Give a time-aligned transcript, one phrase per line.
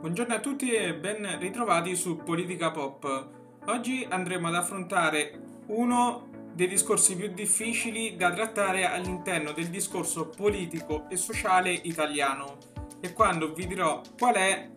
[0.00, 3.28] Buongiorno a tutti e ben ritrovati su Politica Pop.
[3.66, 11.04] Oggi andremo ad affrontare uno dei discorsi più difficili da trattare all'interno del discorso politico
[11.10, 12.56] e sociale italiano.
[13.00, 14.70] E quando vi dirò qual è,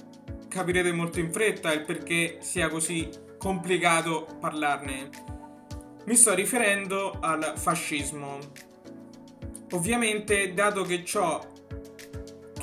[0.49, 5.10] capirete molto in fretta il perché sia così complicato parlarne.
[6.04, 8.40] Mi sto riferendo al fascismo.
[9.71, 11.40] Ovviamente, dato che ciò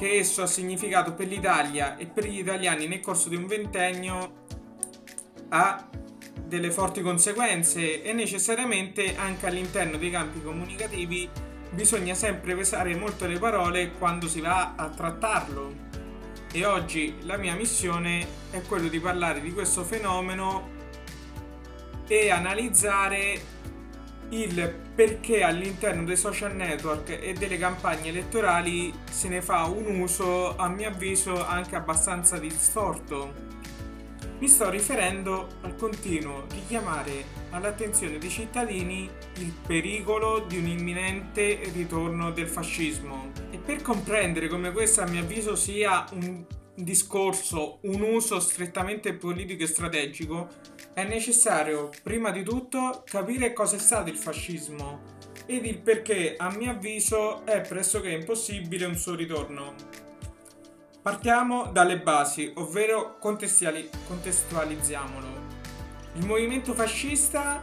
[0.01, 4.45] che esso ha significato per l'Italia e per gli italiani nel corso di un ventennio
[5.51, 5.91] ha
[6.43, 11.29] delle forti conseguenze e necessariamente anche all'interno dei campi comunicativi
[11.73, 15.89] bisogna sempre pesare molto le parole quando si va a trattarlo.
[16.51, 20.79] E oggi la mia missione è quello di parlare di questo fenomeno
[22.09, 23.39] e analizzare
[24.31, 30.57] il perché all'interno dei social network e delle campagne elettorali se ne fa un uso
[30.57, 33.49] a mio avviso anche abbastanza distorto.
[34.39, 42.31] Mi sto riferendo al continuo richiamare all'attenzione dei cittadini il pericolo di un imminente ritorno
[42.31, 43.33] del fascismo.
[43.51, 46.45] E per comprendere come questo a mio avviso sia un
[46.75, 50.49] discorso, un uso strettamente politico e strategico,
[50.93, 56.51] è necessario prima di tutto capire cosa è stato il fascismo ed il perché a
[56.51, 59.75] mio avviso è pressoché impossibile un suo ritorno.
[61.03, 65.49] Partiamo dalle basi, ovvero contestualizziamolo.
[66.15, 67.63] Il movimento fascista,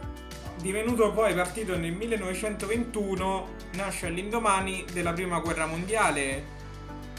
[0.60, 6.56] divenuto poi partito nel 1921, nasce all'indomani della Prima Guerra Mondiale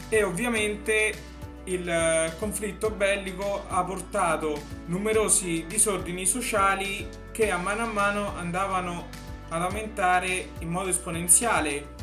[0.08, 1.29] e ovviamente
[1.64, 9.08] il eh, conflitto bellico ha portato numerosi disordini sociali che a mano a mano andavano
[9.48, 11.98] ad aumentare in modo esponenziale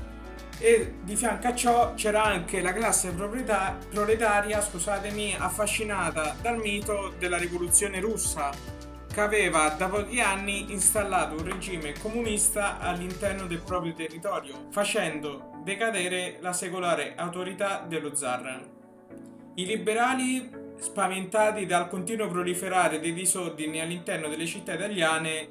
[0.60, 7.38] e di fianco a ciò c'era anche la classe proletaria, scusatemi, affascinata dal mito della
[7.38, 8.50] rivoluzione russa
[9.18, 16.38] che aveva da pochi anni installato un regime comunista all'interno del proprio territorio, facendo decadere
[16.40, 18.77] la secolare autorità dello zar.
[19.60, 25.50] I liberali, spaventati dal continuo proliferare dei disordini all'interno delle città italiane,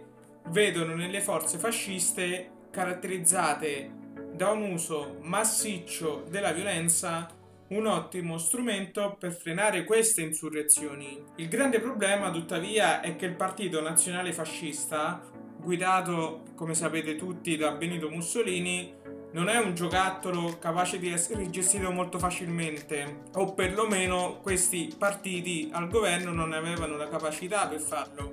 [0.51, 3.91] vedono nelle forze fasciste caratterizzate
[4.33, 7.29] da un uso massiccio della violenza
[7.71, 11.21] un ottimo strumento per frenare queste insurrezioni.
[11.39, 15.21] Il grande problema, tuttavia, è che il Partito Nazionale Fascista,
[15.59, 18.96] guidato, come sapete tutti, da Benito Mussolini,
[19.37, 25.89] non è un giocattolo capace di essere gestito molto facilmente o perlomeno questi partiti al
[25.89, 28.31] governo non avevano la capacità per farlo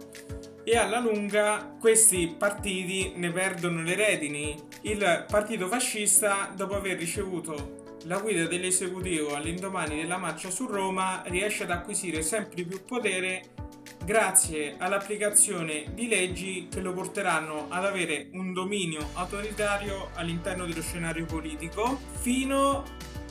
[0.64, 4.56] e alla lunga questi partiti ne perdono le redini.
[4.84, 11.64] Il partito fascista, dopo aver ricevuto la guida dell'esecutivo all'indomani della marcia su Roma, riesce
[11.64, 13.44] ad acquisire sempre più potere
[14.06, 21.26] grazie all'applicazione di leggi che lo porteranno ad avere un dominio autoritario all'interno dello scenario
[21.26, 22.84] politico fino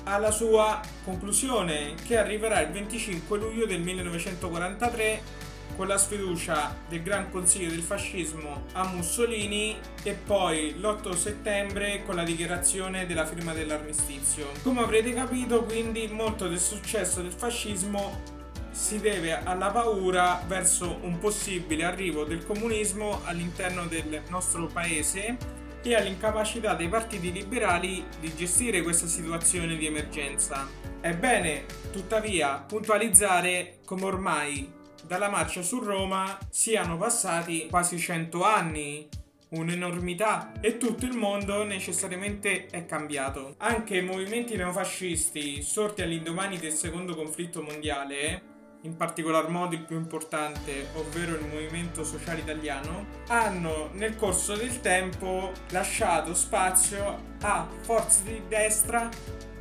[0.05, 7.31] alla sua conclusione che arriverà il 25 luglio del 1943 con la sfiducia del Gran
[7.31, 14.49] Consiglio del Fascismo a Mussolini e poi l'8 settembre con la dichiarazione della firma dell'armistizio.
[14.63, 18.41] Come avrete capito quindi molto del successo del fascismo
[18.73, 25.37] si deve alla paura verso un possibile arrivo del comunismo all'interno del nostro paese
[25.83, 30.67] e all'incapacità dei partiti liberali di gestire questa situazione di emergenza.
[31.01, 34.73] È bene, tuttavia, puntualizzare come ormai
[35.05, 39.09] dalla marcia su Roma siano passati quasi 100 anni,
[39.51, 43.57] un'enormità e tutto il mondo necessariamente è cambiato.
[43.59, 48.52] Anche i movimenti neofascisti sorti all'indomani del secondo conflitto mondiale
[48.83, 54.81] in particolar modo il più importante, ovvero il movimento sociale italiano, hanno nel corso del
[54.81, 59.09] tempo lasciato spazio a forze di destra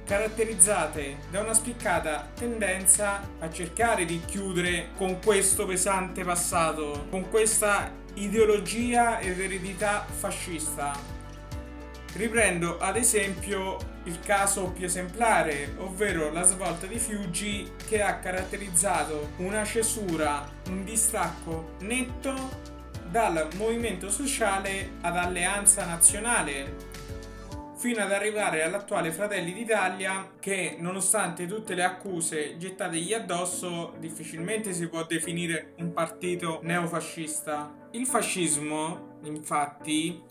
[0.04, 7.92] caratterizzate da una spiccata tendenza a cercare di chiudere con questo pesante passato, con questa
[8.16, 11.21] ideologia ed eredità fascista.
[12.14, 19.32] Riprendo ad esempio il caso più esemplare, ovvero la svolta di Fiuggi che ha caratterizzato
[19.38, 22.70] una cesura, un distacco netto
[23.10, 26.90] dal movimento sociale ad alleanza nazionale,
[27.82, 34.88] fino ad arrivare all'attuale Fratelli d'Italia che, nonostante tutte le accuse gettategli addosso, difficilmente si
[34.88, 37.90] può definire un partito neofascista.
[37.92, 40.22] Il fascismo, infatti,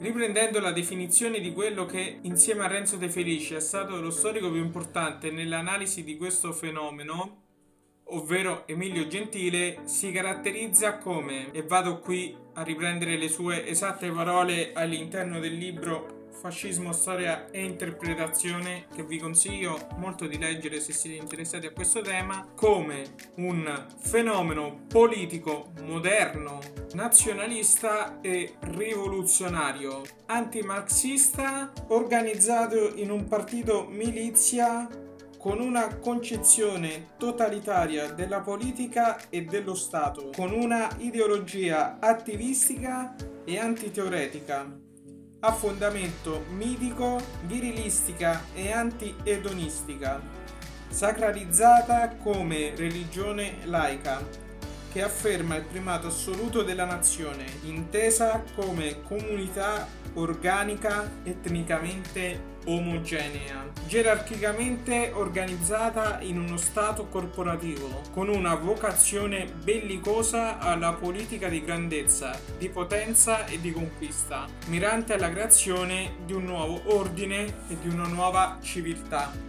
[0.00, 4.50] Riprendendo la definizione di quello che insieme a Renzo De Felici è stato lo storico
[4.50, 7.42] più importante nell'analisi di questo fenomeno,
[8.04, 14.72] ovvero Emilio Gentile, si caratterizza come, e vado qui a riprendere le sue esatte parole
[14.72, 21.18] all'interno del libro Fascismo, storia e interpretazione che vi consiglio molto di leggere se siete
[21.18, 26.60] interessati a questo tema, come un fenomeno politico moderno,
[26.94, 34.88] nazionalista e rivoluzionario, antimarxista, organizzato in un partito milizia
[35.36, 43.14] con una concezione totalitaria della politica e dello Stato, con una ideologia attivistica
[43.44, 44.88] e antiteoretica
[45.40, 50.20] ha fondamento mitico, virilistica e anti-edonistica,
[50.88, 54.22] sacralizzata come religione laica,
[54.92, 66.20] che afferma il primato assoluto della nazione, intesa come comunità organica etnicamente omogenea, gerarchicamente organizzata
[66.20, 73.60] in uno stato corporativo, con una vocazione bellicosa alla politica di grandezza, di potenza e
[73.60, 79.48] di conquista, mirante alla creazione di un nuovo ordine e di una nuova civiltà.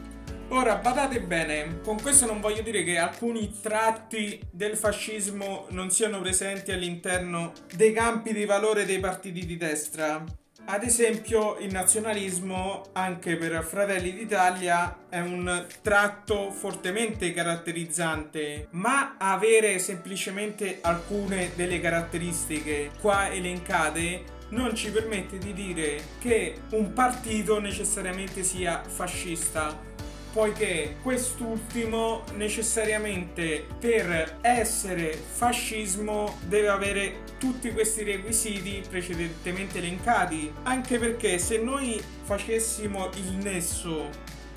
[0.54, 6.20] Ora, badate bene, con questo non voglio dire che alcuni tratti del fascismo non siano
[6.20, 10.22] presenti all'interno dei campi di valore dei partiti di destra.
[10.66, 19.80] Ad esempio, il nazionalismo, anche per Fratelli d'Italia, è un tratto fortemente caratterizzante, ma avere
[19.80, 28.44] semplicemente alcune delle caratteristiche qua elencate non ci permette di dire che un partito necessariamente
[28.44, 29.90] sia fascista
[30.32, 41.38] poiché quest'ultimo necessariamente per essere fascismo deve avere tutti questi requisiti precedentemente elencati, anche perché
[41.38, 44.10] se noi facessimo il nesso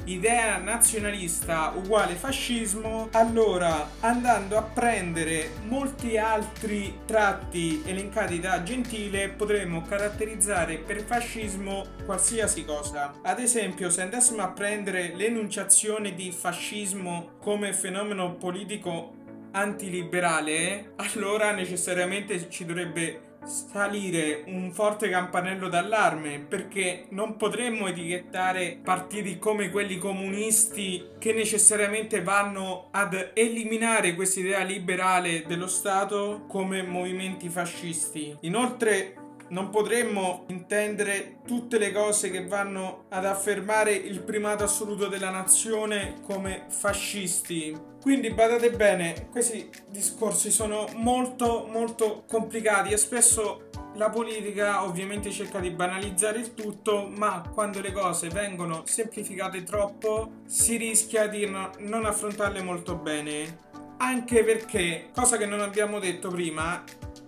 [0.04, 9.82] idea nazionalista uguale fascismo, allora andando a prendere molti altri tratti elencati da Gentile potremmo
[9.82, 13.12] caratterizzare per fascismo qualsiasi cosa.
[13.22, 19.22] Ad esempio, se andassimo a prendere l'enunciazione di fascismo come fenomeno politico
[19.52, 29.38] antiliberale, allora necessariamente ci dovrebbe salire un forte campanello d'allarme perché non potremmo etichettare partiti
[29.38, 37.48] come quelli comunisti che necessariamente vanno ad eliminare questa idea liberale dello Stato come movimenti
[37.48, 38.36] fascisti.
[38.40, 45.30] Inoltre non potremmo intendere tutte le cose che vanno ad affermare il primato assoluto della
[45.30, 47.76] nazione come fascisti.
[48.00, 55.60] Quindi badate bene, questi discorsi sono molto molto complicati e spesso la politica ovviamente cerca
[55.60, 61.70] di banalizzare il tutto, ma quando le cose vengono semplificate troppo si rischia di no,
[61.78, 63.62] non affrontarle molto bene.
[63.98, 66.82] Anche perché, cosa che non abbiamo detto prima,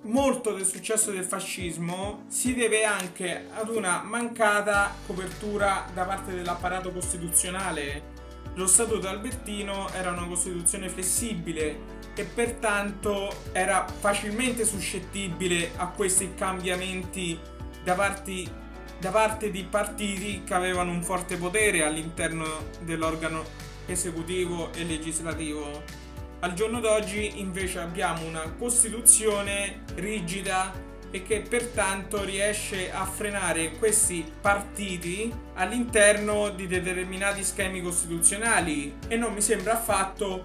[0.06, 6.92] molto del successo del fascismo si deve anche ad una mancata copertura da parte dell'apparato
[6.92, 8.14] costituzionale.
[8.54, 17.38] Lo Statuto Albertino era una Costituzione flessibile e pertanto era facilmente suscettibile a questi cambiamenti
[17.84, 18.50] da, parti,
[18.98, 22.46] da parte di partiti che avevano un forte potere all'interno
[22.80, 23.44] dell'organo
[23.86, 26.04] esecutivo e legislativo.
[26.46, 30.72] Al giorno d'oggi invece abbiamo una Costituzione rigida
[31.10, 38.94] e che pertanto riesce a frenare questi partiti all'interno di determinati schemi costituzionali.
[39.08, 40.44] E non mi sembra affatto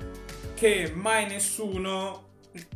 [0.55, 2.29] che mai nessuno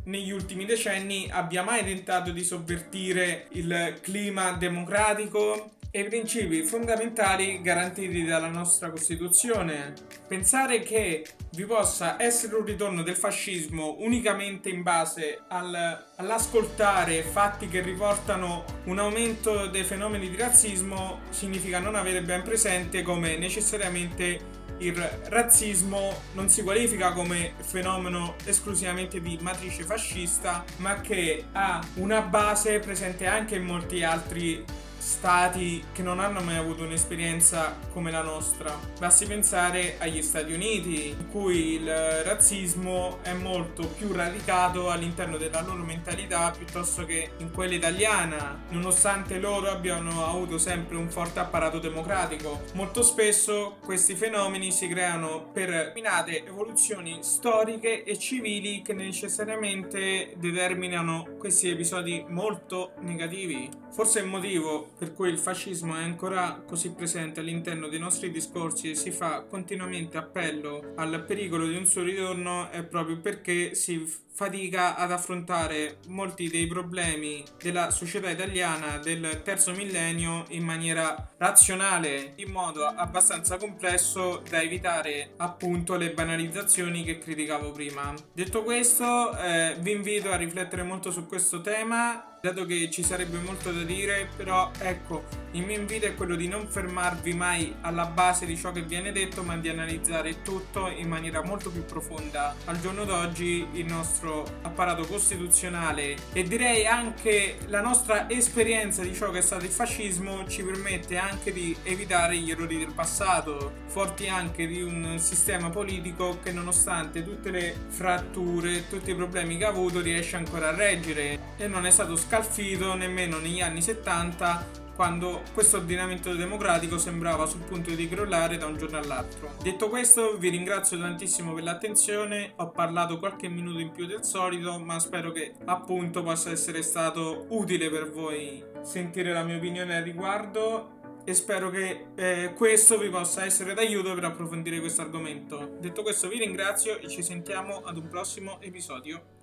[0.04, 7.62] negli ultimi decenni abbia mai tentato di sovvertire il clima democratico e i principi fondamentali
[7.62, 9.94] garantiti dalla nostra Costituzione.
[10.28, 17.68] Pensare che vi possa essere un ritorno del fascismo unicamente in base al, all'ascoltare fatti
[17.68, 24.64] che riportano un aumento dei fenomeni di razzismo significa non avere ben presente come necessariamente
[24.80, 24.96] il
[25.28, 32.80] razzismo non si qualifica come fenomeno esclusivamente di matrice fascista, ma che ha una base
[32.80, 34.62] presente anche in molti altri
[35.06, 38.76] stati che non hanno mai avuto un'esperienza come la nostra.
[38.98, 41.88] Basti pensare agli Stati Uniti, in cui il
[42.24, 49.38] razzismo è molto più radicato all'interno della loro mentalità piuttosto che in quella italiana, nonostante
[49.38, 52.62] loro abbiano avuto sempre un forte apparato democratico.
[52.72, 61.36] Molto spesso questi fenomeni si creano per determinate evoluzioni storiche e civili che necessariamente determinano
[61.38, 63.68] questi episodi molto negativi.
[63.90, 68.90] Forse il motivo per cui il fascismo è ancora così presente all'interno dei nostri discorsi
[68.90, 74.24] e si fa continuamente appello al pericolo di un suo ritorno è proprio perché si
[74.36, 82.34] fatica ad affrontare molti dei problemi della società italiana del terzo millennio in maniera razionale,
[82.36, 88.14] in modo abbastanza complesso da evitare appunto le banalizzazioni che criticavo prima.
[88.30, 93.38] Detto questo, eh, vi invito a riflettere molto su questo tema dato che ci sarebbe
[93.38, 98.04] molto da dire, però ecco, il mio invito è quello di non fermarvi mai alla
[98.04, 102.54] base di ciò che viene detto, ma di analizzare tutto in maniera molto più profonda.
[102.66, 109.30] Al giorno d'oggi il nostro apparato costituzionale e direi anche la nostra esperienza di ciò
[109.30, 114.28] che è stato il fascismo ci permette anche di evitare gli errori del passato, forti
[114.28, 119.68] anche di un sistema politico che nonostante tutte le fratture, tutti i problemi che ha
[119.68, 124.84] avuto riesce ancora a reggere e non è stato scappato scalfito nemmeno negli anni 70
[124.94, 129.52] quando questo ordinamento democratico sembrava sul punto di crollare da un giorno all'altro.
[129.62, 134.78] Detto questo, vi ringrazio tantissimo per l'attenzione, ho parlato qualche minuto in più del solito,
[134.78, 140.02] ma spero che appunto possa essere stato utile per voi sentire la mia opinione al
[140.02, 145.76] riguardo e spero che eh, questo vi possa essere d'aiuto per approfondire questo argomento.
[145.78, 149.35] Detto questo vi ringrazio e ci sentiamo ad un prossimo episodio.